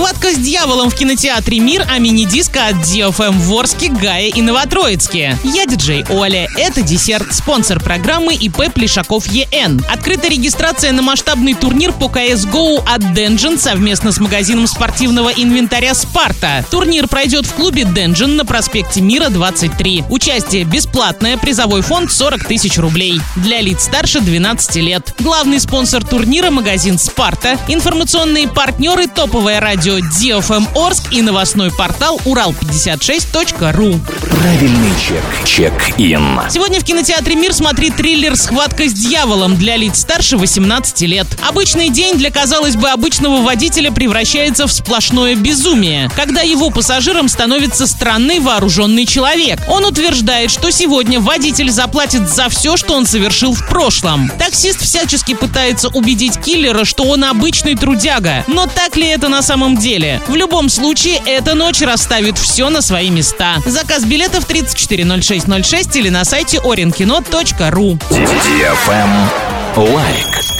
Схватка 0.00 0.32
с 0.32 0.38
дьяволом 0.38 0.88
в 0.88 0.94
кинотеатре 0.94 1.58
«Мир», 1.58 1.86
а 1.86 1.98
мини-диско 1.98 2.68
от 2.68 2.76
DFM 2.76 3.32
в 3.32 3.48
Ворске, 3.48 3.90
Гае 3.90 4.30
и 4.30 4.40
Новотроицке. 4.40 5.36
Я 5.44 5.66
диджей 5.66 6.06
Оля. 6.08 6.48
Это 6.56 6.80
десерт. 6.80 7.34
Спонсор 7.34 7.80
программы 7.80 8.32
ИП 8.32 8.72
Плешаков 8.72 9.26
ЕН. 9.26 9.84
Открыта 9.90 10.28
регистрация 10.28 10.92
на 10.92 11.02
масштабный 11.02 11.52
турнир 11.52 11.92
по 11.92 12.04
CSGO 12.04 12.82
от 12.88 13.02
Dungeon 13.02 13.58
совместно 13.58 14.10
с 14.10 14.18
магазином 14.18 14.66
спортивного 14.66 15.28
инвентаря 15.28 15.92
«Спарта». 15.92 16.64
Турнир 16.70 17.06
пройдет 17.06 17.44
в 17.44 17.52
клубе 17.52 17.82
Dungeon 17.82 18.36
на 18.36 18.46
проспекте 18.46 19.02
Мира, 19.02 19.28
23. 19.28 20.04
Участие 20.08 20.64
бесплатное, 20.64 21.36
призовой 21.36 21.82
фонд 21.82 22.10
40 22.10 22.46
тысяч 22.46 22.78
рублей. 22.78 23.20
Для 23.36 23.60
лиц 23.60 23.84
старше 23.84 24.20
12 24.20 24.76
лет. 24.76 25.14
Главный 25.18 25.60
спонсор 25.60 26.02
турнира– 26.06 26.50
магазин 26.50 26.98
«Спарта». 26.98 27.58
Информационные 27.68 28.48
партнеры– 28.48 29.06
топовое 29.14 29.60
радио 29.60 29.89
DFM 29.98 30.68
Орск 30.74 31.12
и 31.12 31.20
новостной 31.20 31.70
портал 31.70 32.20
урал56.ру. 32.24 34.00
Правильный 34.30 34.92
чек. 35.00 35.24
Чек-ин. 35.44 36.40
Сегодня 36.48 36.80
в 36.80 36.84
кинотеатре 36.84 37.34
«Мир» 37.34 37.52
смотри 37.52 37.90
триллер 37.90 38.36
«Схватка 38.36 38.88
с 38.88 38.92
дьяволом» 38.92 39.56
для 39.56 39.76
лиц 39.76 40.00
старше 40.00 40.36
18 40.36 41.00
лет. 41.02 41.26
Обычный 41.46 41.90
день 41.90 42.16
для, 42.16 42.30
казалось 42.30 42.76
бы, 42.76 42.88
обычного 42.88 43.42
водителя 43.42 43.90
превращается 43.90 44.66
в 44.66 44.72
сплошное 44.72 45.34
безумие, 45.34 46.08
когда 46.14 46.42
его 46.42 46.70
пассажиром 46.70 47.28
становится 47.28 47.86
странный 47.86 48.38
вооруженный 48.38 49.06
человек. 49.06 49.60
Он 49.68 49.84
утверждает, 49.84 50.50
что 50.50 50.70
сегодня 50.70 51.20
водитель 51.20 51.70
заплатит 51.70 52.28
за 52.28 52.48
все, 52.48 52.76
что 52.76 52.94
он 52.94 53.06
совершил 53.06 53.54
в 53.54 53.66
прошлом. 53.68 54.30
Таксист 54.38 54.80
всячески 54.80 55.34
пытается 55.34 55.88
убедить 55.88 56.38
киллера, 56.40 56.84
что 56.84 57.04
он 57.04 57.24
обычный 57.24 57.74
трудяга. 57.74 58.44
Но 58.46 58.66
так 58.66 58.96
ли 58.96 59.06
это 59.06 59.28
на 59.28 59.42
самом 59.42 59.76
деле? 59.80 60.20
В 60.28 60.36
любом 60.36 60.68
случае, 60.68 61.20
эта 61.26 61.54
ночь 61.54 61.80
расставит 61.80 62.38
все 62.38 62.70
на 62.70 62.82
свои 62.82 63.10
места. 63.10 63.56
Заказ 63.66 64.04
билетов 64.04 64.44
340606 64.44 65.96
или 65.96 66.08
на 66.10 66.24
сайте 66.24 66.58
orinkino.ru. 66.58 68.00
Лайк. 69.76 70.59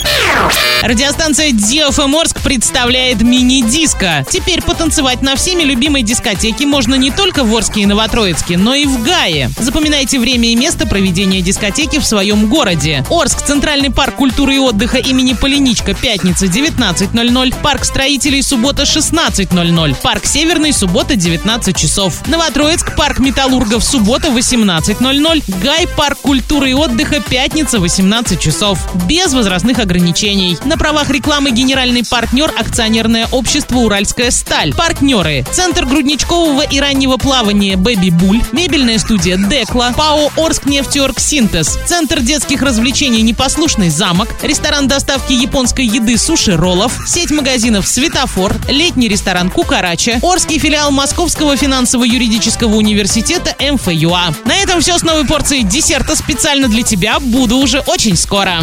Радиостанция 0.83 1.51
DFM 1.51 2.19
Орск 2.19 2.41
представляет 2.41 3.21
мини-диско. 3.21 4.25
Теперь 4.31 4.63
потанцевать 4.63 5.21
на 5.21 5.37
всеми 5.37 5.63
любимой 5.63 6.03
дискотеке 6.03 6.65
можно 6.65 6.95
не 6.95 7.11
только 7.11 7.45
в 7.45 7.55
Орске 7.55 7.83
и 7.83 7.87
Новотроицке, 7.87 8.57
но 8.57 8.75
и 8.75 8.87
в 8.87 9.03
Гае. 9.03 9.51
Запоминайте 9.59 10.19
время 10.19 10.49
и 10.49 10.57
место 10.57 10.87
проведения 10.87 11.43
дискотеки 11.43 11.99
в 11.99 12.07
своем 12.07 12.47
городе. 12.47 13.05
Орск, 13.11 13.43
Центральный 13.43 13.91
парк 13.91 14.15
культуры 14.15 14.55
и 14.55 14.59
отдыха 14.59 14.97
имени 14.97 15.35
Полиничка, 15.35 15.93
пятница 15.93 16.47
19.00, 16.47 17.55
парк 17.63 17.85
строителей, 17.85 18.43
суббота 18.43 18.85
16.00, 18.85 19.97
парк 20.01 20.25
Северный, 20.25 20.73
суббота 20.73 21.15
19 21.15 21.77
часов. 21.77 22.27
Новотроицк, 22.27 22.97
парк 22.97 23.19
металлургов, 23.19 23.85
суббота 23.85 24.29
18.00, 24.29 25.43
Гай, 25.63 25.87
парк 25.95 26.21
культуры 26.23 26.71
и 26.71 26.75
отдыха, 26.75 27.21
пятница 27.21 27.81
18 27.81 28.41
часов. 28.41 28.79
Без 29.07 29.35
возрастных 29.35 29.79
ограничений. 29.79 30.57
На 30.71 30.77
правах 30.77 31.11
рекламы 31.11 31.51
генеральный 31.51 32.05
партнер 32.05 32.49
акционерное 32.57 33.27
общество 33.33 33.79
«Уральская 33.79 34.31
сталь». 34.31 34.73
Партнеры. 34.73 35.45
Центр 35.51 35.85
грудничкового 35.85 36.63
и 36.63 36.79
раннего 36.79 37.17
плавания 37.17 37.77
«Бэби 37.77 38.11
Буль», 38.11 38.41
мебельная 38.53 38.99
студия 38.99 39.37
«Декла», 39.37 39.93
ПАО 39.93 40.31
«Орск 40.37 40.67
нефтеорг 40.67 41.19
Синтез», 41.19 41.77
Центр 41.87 42.21
детских 42.21 42.63
развлечений 42.63 43.23
«Непослушный 43.23 43.89
замок», 43.89 44.29
ресторан 44.43 44.87
доставки 44.87 45.33
японской 45.33 45.87
еды 45.87 46.17
«Суши 46.17 46.57
Роллов», 46.57 46.93
сеть 47.05 47.33
магазинов 47.33 47.89
«Светофор», 47.89 48.55
летний 48.69 49.09
ресторан 49.09 49.51
«Кукарача», 49.51 50.21
Орский 50.23 50.61
филиал 50.61 50.93
Московского 50.93 51.57
финансово-юридического 51.57 52.77
университета 52.77 53.57
МФЮА. 53.59 54.35
На 54.45 54.55
этом 54.55 54.83
все 54.83 54.97
с 54.97 55.03
новой 55.03 55.27
порцией 55.27 55.65
десерта 55.65 56.15
специально 56.15 56.69
для 56.69 56.85
тебя. 56.85 57.19
Буду 57.19 57.57
уже 57.57 57.81
очень 57.81 58.17
скоро. 58.17 58.61